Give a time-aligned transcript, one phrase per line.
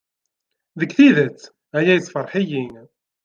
[0.79, 1.39] Deg tidet,
[1.77, 2.63] aya yessefṛeḥ-iyi.